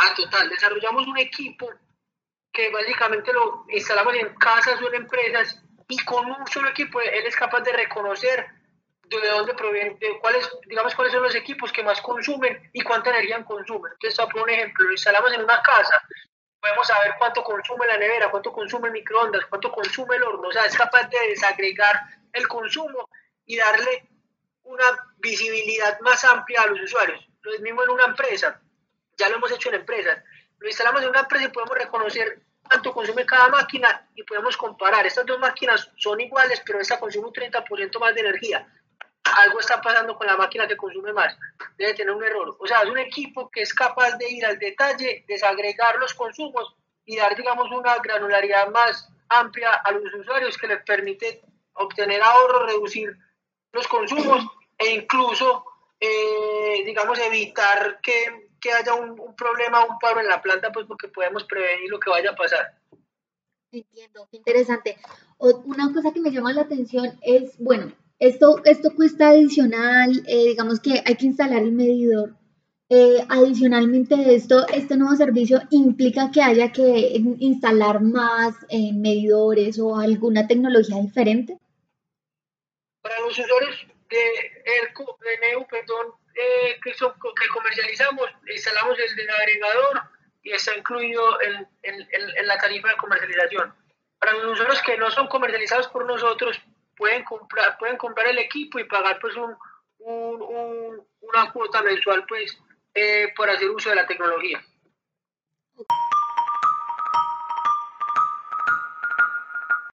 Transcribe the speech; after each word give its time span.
Ah, 0.00 0.14
total. 0.14 0.48
Desarrollamos 0.48 1.06
un 1.08 1.18
equipo 1.18 1.68
que 2.52 2.70
básicamente 2.70 3.32
lo 3.32 3.64
instalamos 3.68 4.14
en 4.14 4.32
casas 4.36 4.80
o 4.80 4.88
en 4.88 4.94
empresas 5.02 5.60
y 5.88 5.98
con 6.04 6.30
un 6.30 6.46
solo 6.46 6.68
equipo 6.68 7.00
él 7.00 7.26
es 7.26 7.34
capaz 7.34 7.60
de 7.62 7.72
reconocer 7.72 8.46
de 9.02 9.28
dónde 9.28 9.54
provienen, 9.54 9.98
de 9.98 10.18
cuáles, 10.20 10.48
digamos, 10.66 10.94
cuáles 10.94 11.12
son 11.12 11.22
los 11.22 11.34
equipos 11.34 11.72
que 11.72 11.82
más 11.82 12.00
consumen 12.00 12.70
y 12.72 12.82
cuánta 12.82 13.10
energía 13.10 13.44
consumen. 13.44 13.92
Entonces, 13.94 14.26
por 14.32 14.42
un 14.42 14.50
ejemplo, 14.50 14.84
lo 14.84 14.92
instalamos 14.92 15.32
en 15.32 15.42
una 15.42 15.62
casa, 15.62 15.94
podemos 16.60 16.86
saber 16.86 17.14
cuánto 17.18 17.42
consume 17.42 17.86
la 17.86 17.96
nevera, 17.96 18.30
cuánto 18.30 18.52
consume 18.52 18.88
el 18.88 18.92
microondas, 18.92 19.46
cuánto 19.46 19.72
consume 19.72 20.16
el 20.16 20.22
horno, 20.22 20.48
o 20.48 20.52
sea, 20.52 20.66
es 20.66 20.76
capaz 20.76 21.08
de 21.08 21.28
desagregar 21.30 22.00
el 22.32 22.46
consumo 22.46 23.08
y 23.46 23.56
darle 23.56 24.08
una 24.64 24.84
visibilidad 25.16 25.98
más 26.00 26.22
amplia 26.24 26.62
a 26.62 26.66
los 26.66 26.82
usuarios. 26.82 27.26
Lo 27.40 27.58
mismo 27.60 27.82
en 27.82 27.90
una 27.90 28.04
empresa, 28.04 28.60
ya 29.18 29.28
lo 29.28 29.36
hemos 29.36 29.52
hecho 29.52 29.68
en 29.68 29.76
empresas, 29.76 30.22
lo 30.58 30.66
instalamos 30.66 31.02
en 31.02 31.08
una 31.10 31.20
empresa 31.20 31.44
y 31.44 31.48
podemos 31.48 31.76
reconocer 31.76 32.40
cuánto 32.62 32.92
consume 32.92 33.26
cada 33.26 33.48
máquina 33.48 34.08
y 34.14 34.22
podemos 34.22 34.56
comparar. 34.56 35.06
Estas 35.06 35.26
dos 35.26 35.38
máquinas 35.38 35.90
son 35.96 36.20
iguales, 36.20 36.62
pero 36.64 36.80
esta 36.80 36.98
consume 36.98 37.26
un 37.28 37.32
30% 37.32 38.00
más 38.00 38.14
de 38.14 38.20
energía 38.20 38.66
algo 39.36 39.60
está 39.60 39.80
pasando 39.80 40.16
con 40.16 40.26
la 40.26 40.36
máquina 40.36 40.66
que 40.66 40.76
consume 40.76 41.12
más, 41.12 41.36
debe 41.76 41.94
tener 41.94 42.14
un 42.14 42.24
error. 42.24 42.56
O 42.58 42.66
sea, 42.66 42.82
es 42.82 42.90
un 42.90 42.98
equipo 42.98 43.50
que 43.50 43.62
es 43.62 43.74
capaz 43.74 44.16
de 44.16 44.30
ir 44.30 44.44
al 44.44 44.58
detalle, 44.58 45.24
desagregar 45.26 45.96
los 45.96 46.14
consumos 46.14 46.74
y 47.04 47.16
dar, 47.16 47.34
digamos, 47.36 47.70
una 47.70 47.96
granularidad 47.98 48.68
más 48.70 49.08
amplia 49.28 49.72
a 49.72 49.92
los 49.92 50.02
usuarios 50.14 50.56
que 50.56 50.66
les 50.66 50.82
permite 50.84 51.42
obtener 51.74 52.22
ahorro, 52.22 52.66
reducir 52.66 53.16
los 53.72 53.86
consumos 53.86 54.44
e 54.76 54.90
incluso, 54.90 55.64
eh, 56.00 56.47
digamos, 56.88 57.18
evitar 57.18 58.00
que, 58.00 58.48
que 58.58 58.72
haya 58.72 58.94
un, 58.94 59.10
un, 59.10 59.36
problema, 59.36 59.84
un 59.84 59.98
paro 59.98 60.20
en 60.20 60.26
la 60.26 60.40
planta, 60.40 60.72
pues 60.72 60.86
porque 60.86 61.08
podemos 61.08 61.44
prevenir 61.44 61.90
lo 61.90 62.00
que 62.00 62.08
vaya 62.08 62.30
a 62.30 62.34
pasar. 62.34 62.78
Entiendo, 63.70 64.26
qué 64.30 64.38
interesante. 64.38 64.96
Una 65.38 65.92
cosa 65.92 66.12
que 66.14 66.20
me 66.20 66.30
llama 66.30 66.54
la 66.54 66.62
atención 66.62 67.18
es, 67.20 67.58
bueno, 67.58 67.92
esto, 68.18 68.62
esto 68.64 68.94
cuesta 68.96 69.28
adicional, 69.28 70.24
eh, 70.26 70.46
digamos 70.48 70.80
que 70.80 71.02
hay 71.04 71.14
que 71.16 71.26
instalar 71.26 71.62
el 71.62 71.72
medidor. 71.72 72.34
Eh, 72.88 73.22
adicionalmente 73.28 74.34
esto, 74.34 74.66
este 74.68 74.96
nuevo 74.96 75.14
servicio 75.14 75.60
implica 75.70 76.30
que 76.30 76.40
haya 76.40 76.72
que 76.72 77.20
instalar 77.38 78.00
más 78.00 78.54
eh, 78.70 78.94
medidores 78.94 79.78
o 79.78 79.98
alguna 79.98 80.46
tecnología 80.46 80.96
diferente. 80.96 81.58
Para 83.02 83.20
los 83.20 83.38
usuarios 83.38 83.86
de, 84.08 84.16
el, 84.16 84.94
perdón, 85.68 86.06
que, 86.82 86.92
que, 86.92 87.48
comercializamos, 87.52 88.26
instalamos 88.68 88.98
el 88.98 89.30
agregador 89.30 90.02
y 90.42 90.52
está 90.52 90.76
incluido 90.76 91.40
en, 91.42 91.68
en 91.82 92.46
la 92.46 92.58
tarifa 92.58 92.88
de 92.88 92.96
comercialización. 92.96 93.74
Para 94.18 94.32
los 94.32 94.52
usuarios 94.52 94.82
que 94.82 94.96
no 94.96 95.10
son 95.10 95.28
comercializados 95.28 95.88
por 95.88 96.04
nosotros, 96.04 96.60
pueden 96.96 97.24
comprar, 97.24 97.78
pueden 97.78 97.96
comprar 97.96 98.26
el 98.26 98.38
equipo 98.38 98.78
y 98.78 98.84
pagar 98.84 99.18
pues 99.20 99.34
un, 99.36 99.56
una 101.20 101.52
cuota 101.52 101.82
mensual 101.82 102.26
pues 102.26 102.58
eh, 102.94 103.32
por 103.36 103.48
hacer 103.48 103.70
uso 103.70 103.90
de 103.90 103.96
la 103.96 104.06
tecnología. 104.06 104.62